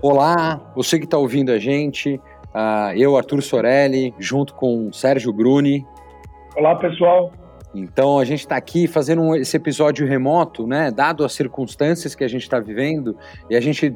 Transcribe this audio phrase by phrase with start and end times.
[0.00, 2.20] Olá, você que está ouvindo a gente,
[2.54, 5.84] uh, eu, Arthur Sorelli, junto com Sérgio Bruni.
[6.56, 7.32] Olá, pessoal.
[7.74, 10.92] Então, a gente está aqui fazendo esse episódio remoto, né?
[10.92, 13.16] Dado as circunstâncias que a gente está vivendo,
[13.50, 13.92] e a gente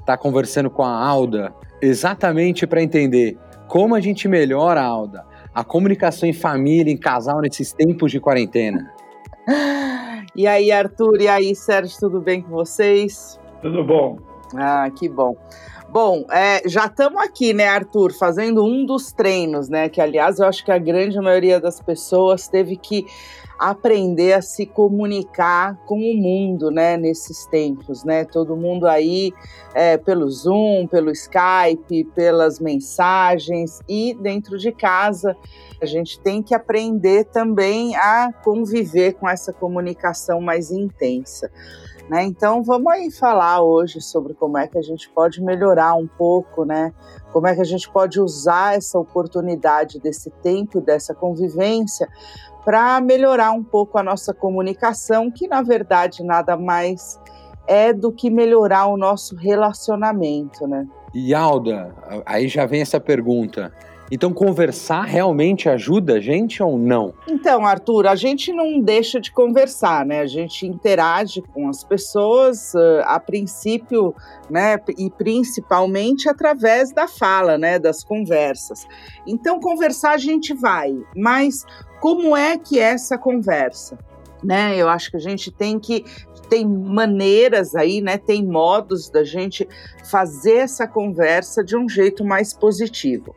[0.00, 6.28] está conversando com a Alda exatamente para entender como a gente melhora, Alda, a comunicação
[6.28, 8.92] em família, em casal, nesses tempos de quarentena.
[10.34, 13.38] E aí, Arthur, e aí, Sérgio, tudo bem com vocês?
[13.62, 14.33] Tudo bom.
[14.56, 15.36] Ah, que bom.
[15.88, 19.88] Bom, é, já estamos aqui, né, Arthur, fazendo um dos treinos, né?
[19.88, 23.06] Que, aliás, eu acho que a grande maioria das pessoas teve que
[23.58, 28.24] aprender a se comunicar com o mundo, né, nesses tempos, né?
[28.24, 29.32] Todo mundo aí
[29.72, 35.36] é, pelo Zoom, pelo Skype, pelas mensagens e dentro de casa
[35.80, 41.50] a gente tem que aprender também a conviver com essa comunicação mais intensa.
[42.08, 42.24] Né?
[42.24, 46.64] Então vamos aí falar hoje sobre como é que a gente pode melhorar um pouco,
[46.64, 46.92] né?
[47.32, 52.06] Como é que a gente pode usar essa oportunidade desse tempo, dessa convivência,
[52.62, 57.18] para melhorar um pouco a nossa comunicação, que na verdade nada mais
[57.66, 60.86] é do que melhorar o nosso relacionamento, né?
[61.14, 61.94] E Alda,
[62.26, 63.72] aí já vem essa pergunta.
[64.14, 67.12] Então, conversar realmente ajuda a gente ou não?
[67.26, 70.20] Então, Arthur, a gente não deixa de conversar, né?
[70.20, 74.14] A gente interage com as pessoas, uh, a princípio,
[74.48, 74.78] né?
[74.96, 77.76] E principalmente através da fala, né?
[77.76, 78.86] Das conversas.
[79.26, 81.66] Então, conversar a gente vai, mas
[82.00, 83.98] como é que é essa conversa?
[84.44, 86.04] Né, eu acho que a gente tem que
[86.50, 88.18] tem maneiras aí, né?
[88.18, 89.66] Tem modos da gente
[90.08, 93.34] fazer essa conversa de um jeito mais positivo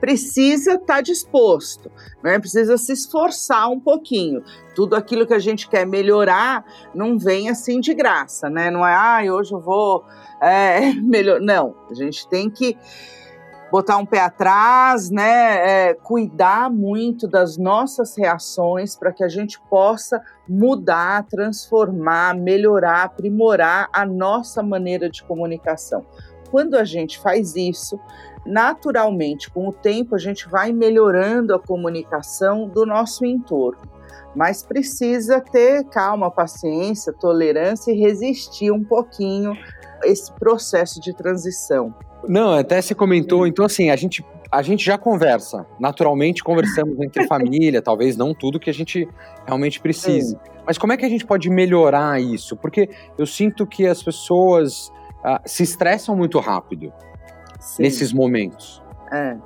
[0.00, 1.90] precisa estar tá disposto,
[2.22, 2.38] né?
[2.38, 4.42] precisa se esforçar um pouquinho.
[4.74, 6.64] Tudo aquilo que a gente quer melhorar
[6.94, 8.70] não vem assim de graça, né?
[8.70, 10.04] Não é, ah, hoje eu vou
[10.40, 11.40] é, melhor.
[11.40, 12.76] Não, a gente tem que
[13.72, 15.88] botar um pé atrás, né?
[15.88, 23.88] É, cuidar muito das nossas reações para que a gente possa mudar, transformar, melhorar, aprimorar
[23.90, 26.04] a nossa maneira de comunicação.
[26.52, 27.98] Quando a gente faz isso,
[28.44, 33.80] naturalmente, com o tempo, a gente vai melhorando a comunicação do nosso entorno.
[34.36, 39.56] Mas precisa ter calma, paciência, tolerância e resistir um pouquinho
[40.04, 41.94] esse processo de transição.
[42.28, 47.24] Não, até se comentou, então assim, a gente a gente já conversa, naturalmente conversamos entre
[47.26, 49.08] família, talvez não tudo que a gente
[49.46, 50.32] realmente precise.
[50.32, 50.36] Sim.
[50.66, 52.54] Mas como é que a gente pode melhorar isso?
[52.54, 54.92] Porque eu sinto que as pessoas
[55.24, 56.92] uh, se estressam muito rápido.
[57.62, 57.84] Sim.
[57.84, 58.82] nesses momentos.
[59.10, 59.36] É.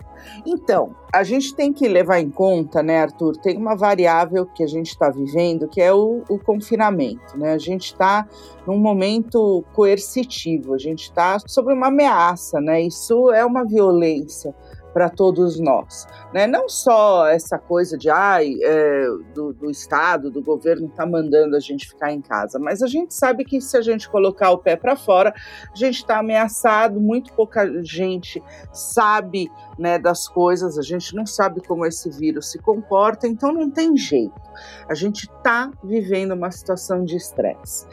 [0.44, 3.36] Então, a gente tem que levar em conta, né, Arthur?
[3.36, 7.52] Tem uma variável que a gente está vivendo, que é o, o, confinamento, né?
[7.52, 8.26] A gente está
[8.66, 12.82] num momento coercitivo, a gente está sobre uma ameaça, né?
[12.82, 14.54] Isso é uma violência
[14.96, 16.06] para todos nós.
[16.32, 16.46] Né?
[16.46, 21.60] Não só essa coisa de ai, é, do, do, Estado, do governo está mandando a
[21.60, 24.74] gente ficar em casa, mas a gente sabe que se a gente colocar o pé
[24.74, 25.34] para fora,
[25.70, 28.42] a gente está ameaçado, muito pouca gente
[28.72, 33.70] sabe né, das coisas, a gente não sabe como esse vírus se comporta, então não
[33.70, 34.40] tem jeito.
[34.88, 37.86] A gente está vivendo uma situação de estresse.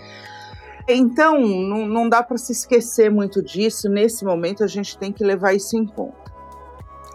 [0.88, 3.90] Então, não, não dá para se esquecer muito disso.
[3.90, 6.23] Nesse momento, a gente tem que levar isso em conta.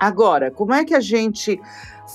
[0.01, 1.61] Agora, como é que a gente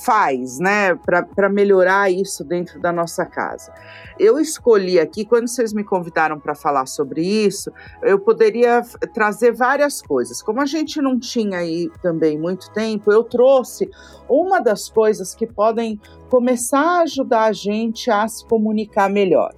[0.05, 3.73] faz, né, para melhorar isso dentro da nossa casa?
[4.17, 7.71] Eu escolhi aqui, quando vocês me convidaram para falar sobre isso,
[8.01, 8.81] eu poderia
[9.13, 10.41] trazer várias coisas.
[10.41, 13.89] Como a gente não tinha aí também muito tempo, eu trouxe
[14.29, 19.53] uma das coisas que podem começar a ajudar a gente a se comunicar melhor.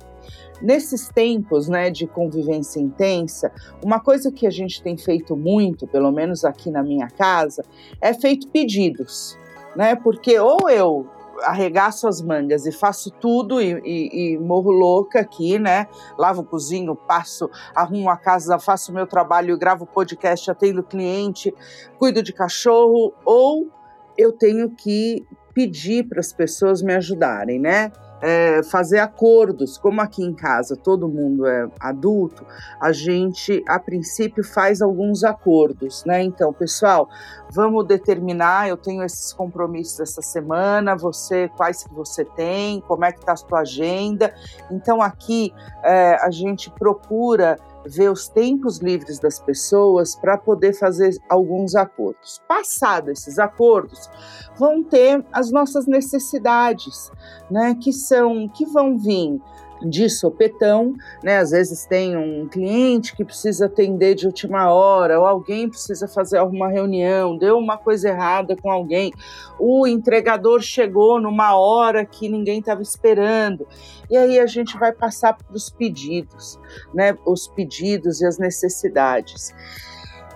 [0.66, 3.52] Nesses tempos né, de convivência intensa,
[3.84, 7.64] uma coisa que a gente tem feito muito, pelo menos aqui na minha casa,
[8.02, 9.38] é feito pedidos.
[9.76, 9.96] Né?
[9.96, 11.08] Porque ou eu
[11.44, 15.86] arregaço as mangas e faço tudo e, e, e, morro louca aqui, né?
[16.18, 21.54] Lavo, cozinho, passo, arrumo a casa, faço o meu trabalho, gravo podcast, atendo cliente,
[22.00, 23.70] cuido de cachorro, ou
[24.18, 25.24] eu tenho que
[25.54, 27.92] pedir para as pessoas me ajudarem, né?
[28.22, 29.78] É, fazer acordos.
[29.78, 32.46] Como aqui em casa todo mundo é adulto,
[32.80, 36.24] a gente, a princípio, faz alguns acordos, né?
[36.24, 37.10] Então, pessoal,
[37.52, 38.68] vamos determinar.
[38.68, 40.96] Eu tenho esses compromissos essa semana.
[40.96, 42.82] Você, quais que você tem?
[42.82, 44.34] Como é que está a sua agenda?
[44.72, 45.54] Então, aqui
[45.84, 52.42] é, a gente procura ver os tempos livres das pessoas para poder fazer alguns acordos.
[52.48, 54.10] Passado esses acordos,
[54.58, 57.12] vão ter as nossas necessidades,
[57.50, 59.40] né, que são que vão vir
[59.86, 60.94] de sopetão,
[61.24, 61.38] né?
[61.38, 66.42] Às vezes tem um cliente que precisa atender de última hora, ou alguém precisa fazer
[66.42, 69.14] uma reunião, deu uma coisa errada com alguém,
[69.60, 73.68] o entregador chegou numa hora que ninguém estava esperando.
[74.10, 76.60] E aí a gente vai passar para os pedidos,
[76.94, 77.18] né?
[77.26, 79.54] Os pedidos e as necessidades.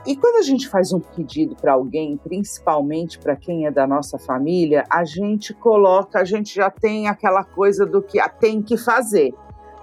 [0.09, 4.17] E quando a gente faz um pedido para alguém, principalmente para quem é da nossa
[4.17, 9.35] família, a gente coloca, a gente já tem aquela coisa do que tem que fazer,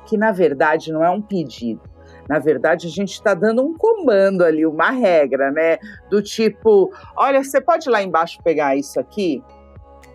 [0.05, 1.81] que na verdade não é um pedido.
[2.29, 5.79] Na verdade, a gente está dando um comando ali, uma regra, né?
[6.11, 9.41] Do tipo: olha, você pode ir lá embaixo pegar isso aqui?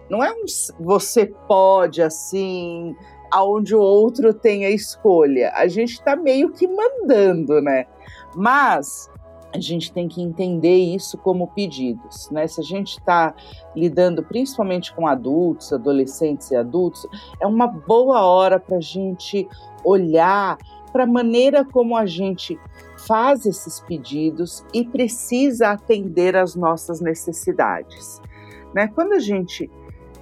[0.09, 0.43] Não é um
[0.77, 2.93] você pode assim,
[3.31, 5.53] aonde o outro tem a escolha.
[5.55, 7.85] A gente está meio que mandando, né?
[8.35, 9.09] Mas
[9.53, 12.47] a gente tem que entender isso como pedidos, né?
[12.47, 13.35] Se a gente está
[13.75, 17.05] lidando principalmente com adultos, adolescentes e adultos,
[17.39, 19.47] é uma boa hora para a gente
[19.83, 20.57] olhar
[20.91, 22.59] para a maneira como a gente
[23.07, 28.21] faz esses pedidos e precisa atender às nossas necessidades.
[28.73, 28.87] Né?
[28.87, 29.69] Quando a gente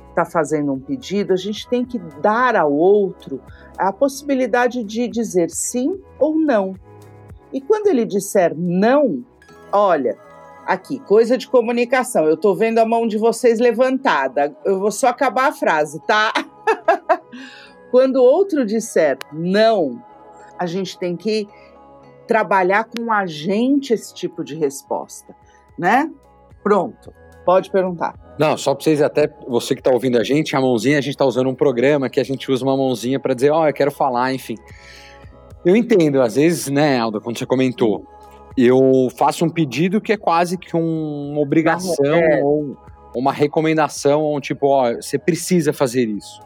[0.09, 3.41] está fazendo um pedido, a gente tem que dar ao outro
[3.77, 6.75] a possibilidade de dizer sim ou não.
[7.51, 9.23] E quando ele disser não,
[9.71, 10.17] olha,
[10.65, 15.07] aqui, coisa de comunicação, eu tô vendo a mão de vocês levantada, eu vou só
[15.07, 16.31] acabar a frase, tá?
[17.91, 20.01] quando o outro disser não,
[20.57, 21.47] a gente tem que
[22.27, 25.35] trabalhar com a gente esse tipo de resposta,
[25.77, 26.11] né?
[26.61, 27.11] Pronto,
[27.43, 28.13] pode perguntar.
[28.37, 31.15] Não, só para vocês até, você que está ouvindo a gente, a mãozinha, a gente
[31.15, 33.73] está usando um programa que a gente usa uma mãozinha para dizer, ó, oh, eu
[33.73, 34.55] quero falar, enfim.
[35.65, 38.05] Eu entendo, às vezes, né, Alda, quando você comentou,
[38.57, 42.41] eu faço um pedido que é quase que uma obrigação é.
[42.43, 42.77] ou
[43.15, 46.41] uma recomendação, tipo, ó, você precisa fazer isso.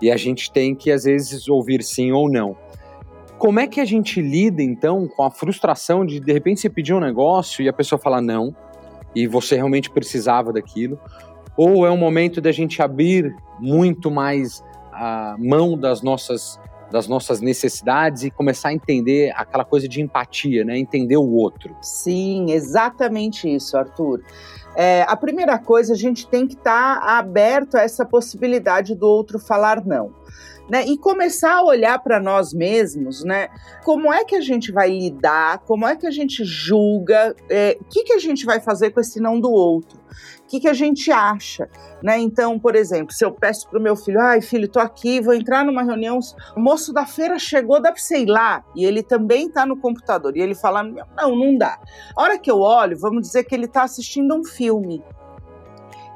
[0.00, 2.56] E a gente tem que, às vezes, ouvir sim ou não.
[3.38, 6.94] Como é que a gente lida, então, com a frustração de, de repente, você pedir
[6.94, 8.54] um negócio e a pessoa falar não,
[9.14, 10.98] e você realmente precisava daquilo?
[11.56, 14.62] Ou é um momento da gente abrir muito mais
[14.92, 16.58] a mão das nossas
[16.90, 20.78] das nossas necessidades e começar a entender aquela coisa de empatia, né?
[20.78, 21.76] Entender o outro.
[21.80, 24.22] Sim, exatamente isso, Arthur.
[24.76, 29.06] É, a primeira coisa, a gente tem que estar tá aberto a essa possibilidade do
[29.06, 30.12] outro falar não.
[30.68, 33.48] Né, e começar a olhar para nós mesmos, né?
[33.84, 35.58] Como é que a gente vai lidar?
[35.58, 37.36] Como é que a gente julga?
[37.50, 40.00] É, o que, que a gente vai fazer com esse não do outro?
[40.44, 41.68] O que, que a gente acha?
[42.02, 42.18] Né?
[42.18, 45.34] Então, por exemplo, se eu peço para o meu filho, ai filho, tô aqui, vou
[45.34, 46.18] entrar numa reunião,
[46.56, 50.36] o moço da feira chegou, dá para sei lá, e ele também está no computador,
[50.36, 51.80] e ele fala, não, não dá.
[52.16, 55.02] A hora que eu olho, vamos dizer que ele está assistindo um filme.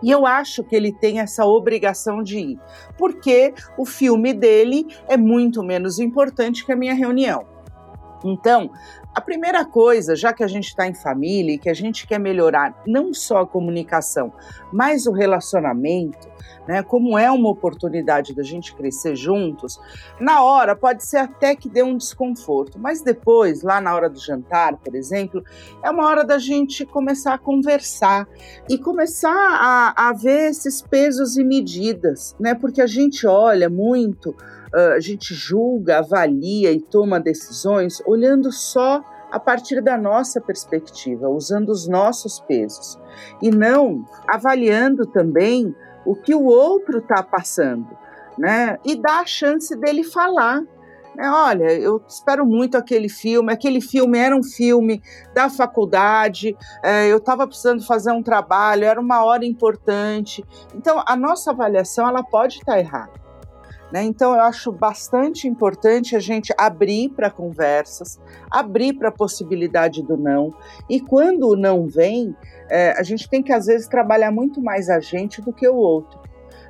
[0.02, 2.60] E eu acho que ele tem essa obrigação de ir,
[2.96, 7.44] porque o filme dele é muito menos importante que a minha reunião.
[8.24, 8.70] Então,
[9.18, 12.20] a primeira coisa, já que a gente está em família e que a gente quer
[12.20, 14.32] melhorar não só a comunicação,
[14.72, 16.28] mas o relacionamento,
[16.68, 16.84] né?
[16.84, 19.80] Como é uma oportunidade da gente crescer juntos,
[20.20, 24.20] na hora pode ser até que dê um desconforto, mas depois, lá na hora do
[24.20, 25.42] jantar, por exemplo,
[25.82, 28.28] é uma hora da gente começar a conversar
[28.70, 32.54] e começar a, a ver esses pesos e medidas, né?
[32.54, 34.32] Porque a gente olha muito
[34.74, 41.68] a gente julga, avalia e toma decisões olhando só a partir da nossa perspectiva, usando
[41.68, 42.98] os nossos pesos,
[43.42, 47.86] e não avaliando também o que o outro está passando,
[48.38, 48.78] né?
[48.84, 50.62] E dá a chance dele falar.
[51.14, 51.28] Né?
[51.28, 53.52] Olha, eu espero muito aquele filme.
[53.52, 55.02] Aquele filme era um filme
[55.34, 56.56] da faculdade.
[56.82, 58.84] É, eu estava precisando fazer um trabalho.
[58.84, 60.44] Era uma hora importante.
[60.74, 63.27] Então, a nossa avaliação ela pode estar tá errada.
[63.92, 64.04] Né?
[64.04, 70.16] Então, eu acho bastante importante a gente abrir para conversas, abrir para a possibilidade do
[70.16, 70.52] não.
[70.88, 72.36] E quando o não vem,
[72.70, 75.76] é, a gente tem que, às vezes, trabalhar muito mais a gente do que o
[75.76, 76.20] outro.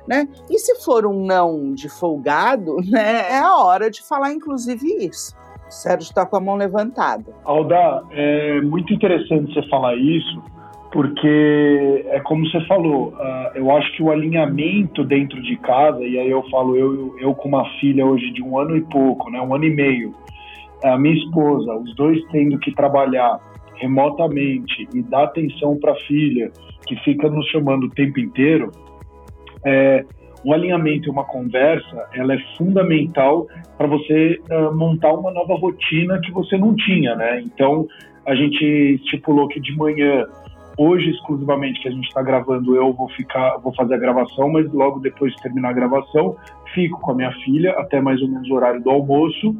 [0.07, 0.27] Né?
[0.49, 5.37] E se for um não de folgado, né, é a hora de falar, inclusive, isso.
[5.67, 7.31] O Sérgio está com a mão levantada.
[7.43, 10.41] Alda, é muito interessante você falar isso,
[10.91, 16.17] porque é como você falou, uh, eu acho que o alinhamento dentro de casa, e
[16.17, 19.39] aí eu falo, eu, eu com uma filha hoje de um ano e pouco, né,
[19.39, 20.13] um ano e meio,
[20.83, 23.39] a minha esposa, os dois tendo que trabalhar
[23.75, 26.51] remotamente e dar atenção para a filha,
[26.87, 28.71] que fica nos chamando o tempo inteiro,
[29.63, 30.05] é,
[30.43, 36.19] um alinhamento e uma conversa, ela é fundamental para você uh, montar uma nova rotina
[36.21, 37.41] que você não tinha, né?
[37.41, 37.87] Então,
[38.25, 40.25] a gente estipulou que de manhã
[40.81, 44.71] Hoje, exclusivamente, que a gente está gravando, eu vou ficar, vou fazer a gravação, mas
[44.71, 46.37] logo depois de terminar a gravação,
[46.73, 49.53] fico com a minha filha até mais ou menos o horário do almoço.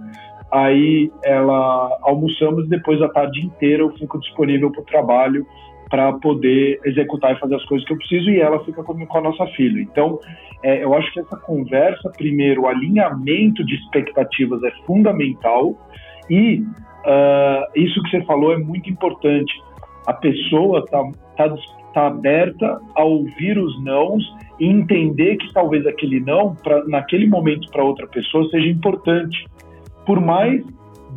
[0.49, 5.45] Aí ela almoçamos e depois a tarde inteira eu fico disponível para o trabalho
[5.89, 9.17] para poder executar e fazer as coisas que eu preciso e ela fica com, com
[9.17, 9.81] a nossa filha.
[9.81, 10.21] Então,
[10.63, 15.75] é, eu acho que essa conversa, primeiro, o alinhamento de expectativas é fundamental
[16.29, 19.51] e uh, isso que você falou é muito importante
[20.05, 21.03] a pessoa está
[21.37, 21.55] tá,
[21.93, 24.23] tá aberta a ouvir os nãos
[24.59, 29.45] e entender que talvez aquele não, pra, naquele momento para outra pessoa, seja importante.
[30.05, 30.63] Por mais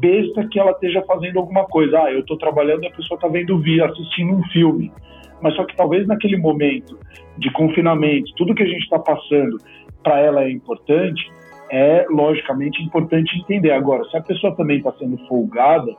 [0.03, 2.03] besta que ela esteja fazendo alguma coisa.
[2.03, 4.93] Ah, eu estou trabalhando e a pessoa está vendo vídeo, assistindo um filme.
[5.41, 6.99] Mas só que talvez naquele momento
[7.39, 9.59] de confinamento, tudo que a gente está passando
[10.03, 11.31] para ela é importante,
[11.71, 13.71] é logicamente importante entender.
[13.71, 15.95] Agora, se a pessoa também está sendo folgada,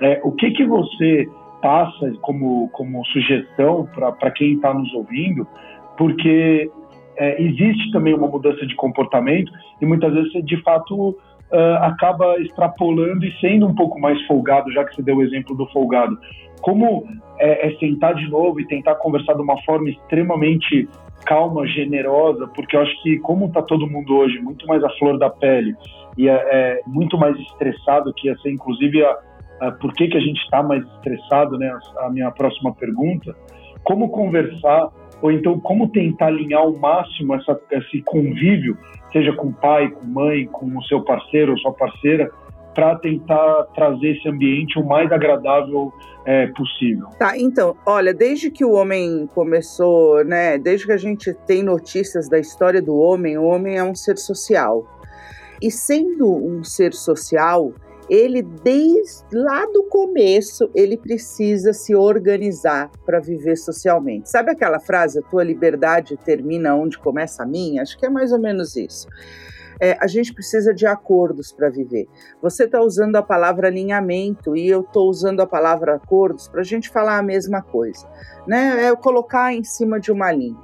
[0.00, 1.28] é, o que que você
[1.62, 5.46] passa como, como sugestão para quem está nos ouvindo,
[5.96, 6.70] porque
[7.16, 9.50] é, existe também uma mudança de comportamento
[9.80, 11.16] e muitas vezes você de fato uh,
[11.82, 15.66] acaba extrapolando e sendo um pouco mais folgado, já que você deu o exemplo do
[15.66, 16.18] folgado.
[16.60, 17.06] Como
[17.38, 20.88] é, é sentar de novo e tentar conversar de uma forma extremamente
[21.24, 25.18] calma, generosa, porque eu acho que como está todo mundo hoje muito mais à flor
[25.18, 25.76] da pele
[26.18, 29.18] e é, é muito mais estressado, que ia ser inclusive a,
[29.70, 31.72] por que, que a gente está mais estressado, né?
[31.98, 33.34] A minha próxima pergunta.
[33.84, 34.90] Como conversar,
[35.20, 38.76] ou então como tentar alinhar ao máximo essa, esse convívio,
[39.12, 42.30] seja com o pai, com mãe, com o seu parceiro ou sua parceira,
[42.74, 45.92] para tentar trazer esse ambiente o mais agradável
[46.24, 47.08] é, possível.
[47.18, 52.28] Tá, então, olha, desde que o homem começou, né, desde que a gente tem notícias
[52.28, 54.84] da história do homem, o homem é um ser social.
[55.60, 57.72] E sendo um ser social,
[58.08, 64.30] ele desde lá do começo ele precisa se organizar para viver socialmente.
[64.30, 67.82] Sabe aquela frase, tua liberdade termina onde começa a minha?
[67.82, 69.06] Acho que é mais ou menos isso.
[69.80, 72.06] É, a gente precisa de acordos para viver.
[72.40, 76.64] Você está usando a palavra alinhamento e eu estou usando a palavra acordos para a
[76.64, 78.06] gente falar a mesma coisa,
[78.46, 78.86] né?
[78.86, 80.60] É colocar em cima de uma linha.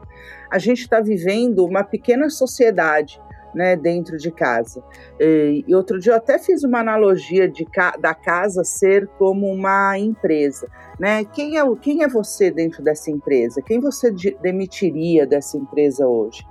[0.51, 3.21] A gente está vivendo uma pequena sociedade
[3.59, 4.85] né, dentro de casa.
[5.19, 7.67] E, e, outro dia eu até fiz uma analogia de
[7.99, 10.69] da casa ser como uma empresa.
[10.97, 11.25] Né?
[11.25, 13.61] Quem, é, quem é você dentro dessa empresa?
[13.61, 16.47] Quem você de, demitiria dessa empresa hoje?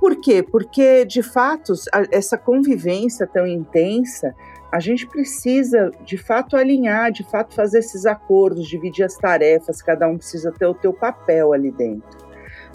[0.00, 0.42] Por quê?
[0.42, 1.72] Porque, de fato,
[2.10, 4.34] essa convivência tão intensa,
[4.72, 10.08] a gente precisa, de fato, alinhar, de fato, fazer esses acordos, dividir as tarefas, cada
[10.08, 12.21] um precisa ter o teu papel ali dentro.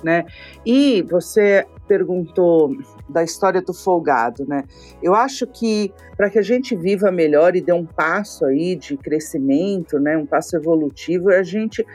[0.04, 0.26] Né?
[0.66, 2.76] E você perguntou
[3.10, 4.64] da história do folgado, né?
[5.02, 8.98] Eu acho que para que a gente viva melhor e dê um passo aí de
[8.98, 11.86] crescimento, né, um passo evolutivo, é a gente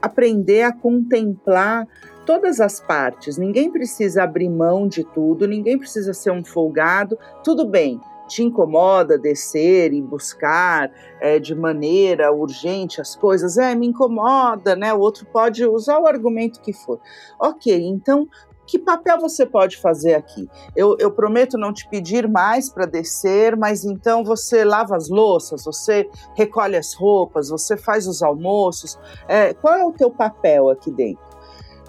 [0.00, 1.86] aprender a contemplar
[2.24, 3.36] todas as partes.
[3.36, 7.18] Ninguém precisa abrir mão de tudo, ninguém precisa ser um folgado.
[7.42, 10.90] Tudo bem, te incomoda descer e buscar
[11.20, 14.92] é, de maneira urgente as coisas, é, me incomoda, né?
[14.94, 17.00] O outro pode usar o argumento que for.
[17.38, 18.28] Ok, então
[18.66, 20.48] que papel você pode fazer aqui?
[20.74, 25.64] Eu, eu prometo não te pedir mais para descer, mas então você lava as louças,
[25.64, 28.98] você recolhe as roupas, você faz os almoços.
[29.28, 31.33] É, qual é o teu papel aqui dentro?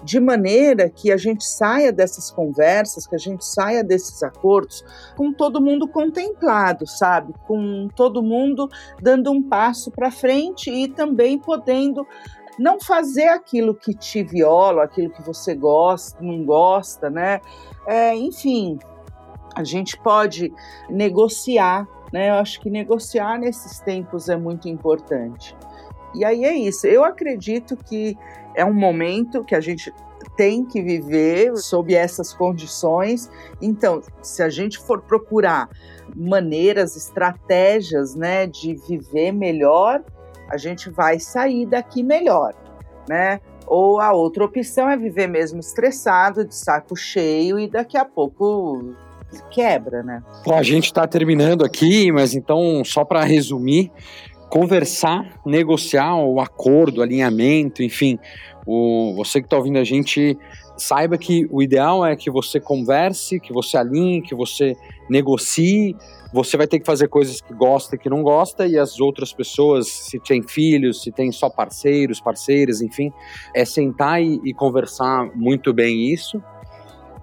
[0.06, 4.84] De maneira que a gente saia dessas conversas, que a gente saia desses acordos
[5.16, 7.34] com todo mundo contemplado, sabe?
[7.44, 8.68] Com todo mundo
[9.02, 12.06] dando um passo para frente e também podendo
[12.56, 17.40] não fazer aquilo que te viola, aquilo que você gosta, não gosta, né?
[17.84, 18.78] É, enfim,
[19.56, 20.52] a gente pode
[20.88, 22.30] negociar, né?
[22.30, 25.55] Eu acho que negociar nesses tempos é muito importante.
[26.16, 26.86] E aí é isso.
[26.86, 28.16] Eu acredito que
[28.54, 29.92] é um momento que a gente
[30.36, 33.30] tem que viver sob essas condições.
[33.60, 35.68] Então, se a gente for procurar
[36.14, 40.02] maneiras, estratégias, né, de viver melhor,
[40.48, 42.54] a gente vai sair daqui melhor,
[43.08, 43.40] né?
[43.66, 48.94] Ou a outra opção é viver mesmo estressado, de saco cheio e daqui a pouco
[49.50, 50.22] quebra, né?
[50.44, 53.90] Bom, a gente está terminando aqui, mas então só para resumir,
[54.48, 58.18] conversar, negociar o acordo, alinhamento, enfim.
[58.66, 60.36] O, você que está ouvindo a gente,
[60.76, 64.76] saiba que o ideal é que você converse, que você alinhe, que você
[65.08, 65.96] negocie.
[66.32, 69.32] Você vai ter que fazer coisas que gosta e que não gosta, e as outras
[69.32, 73.12] pessoas, se tem filhos, se tem só parceiros, parceiras, enfim,
[73.54, 76.42] é sentar e, e conversar muito bem isso.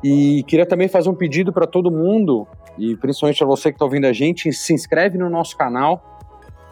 [0.04, 3.86] E queria também fazer um pedido para todo mundo, e principalmente para você que está
[3.86, 6.13] ouvindo a gente, se inscreve no nosso canal,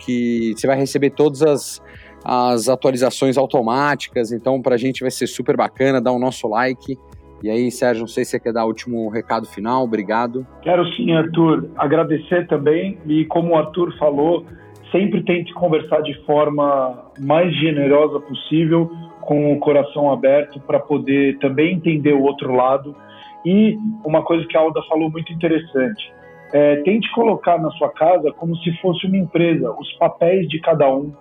[0.05, 1.81] que você vai receber todas as,
[2.23, 4.31] as atualizações automáticas.
[4.31, 6.97] Então, para a gente vai ser super bacana, dá o nosso like.
[7.43, 10.45] E aí, Sérgio, não sei se você quer dar o último recado final, obrigado.
[10.61, 12.99] Quero sim, Arthur, agradecer também.
[13.07, 14.45] E como o Arthur falou,
[14.91, 18.91] sempre tente conversar de forma mais generosa possível,
[19.21, 22.95] com o coração aberto, para poder também entender o outro lado
[23.45, 26.11] e uma coisa que a Alda falou muito interessante,
[26.53, 30.93] é, tente colocar na sua casa como se fosse uma empresa, os papéis de cada
[30.93, 31.11] um,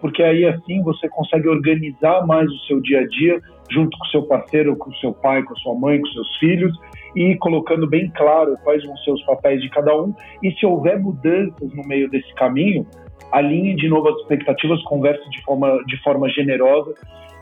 [0.00, 3.40] porque aí assim você consegue organizar mais o seu dia a dia
[3.70, 6.72] junto com seu parceiro, com seu pai, com sua mãe, com seus filhos
[7.16, 11.00] e colocando bem claro quais vão ser os papéis de cada um e se houver
[11.00, 12.86] mudanças no meio desse caminho,
[13.32, 16.94] alinhe de novo as expectativas, converse de forma, de forma generosa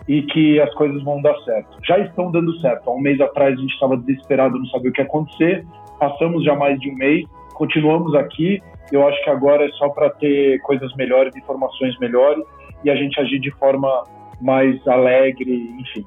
[0.08, 1.78] e que as coisas vão dar certo.
[1.86, 2.88] Já estão dando certo.
[2.88, 5.66] Há um mês atrás a gente estava desesperado, não sabia o que ia acontecer.
[6.04, 8.62] Passamos já mais de um mês, continuamos aqui.
[8.92, 12.44] Eu acho que agora é só para ter coisas melhores, informações melhores
[12.84, 14.04] e a gente agir de forma
[14.38, 16.04] mais alegre, enfim.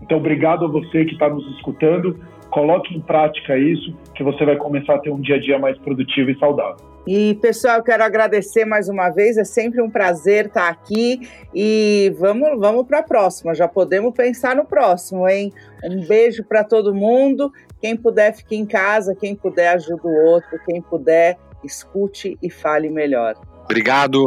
[0.00, 2.16] Então, obrigado a você que está nos escutando.
[2.50, 5.78] Coloque em prática isso, que você vai começar a ter um dia a dia mais
[5.78, 6.90] produtivo e saudável.
[7.06, 11.20] E, pessoal, eu quero agradecer mais uma vez, é sempre um prazer estar aqui
[11.54, 15.52] e vamos, vamos para a próxima, já podemos pensar no próximo, hein?
[15.82, 20.58] Um beijo para todo mundo, quem puder fique em casa, quem puder ajude o outro,
[20.66, 23.34] quem puder escute e fale melhor.
[23.64, 24.26] Obrigado.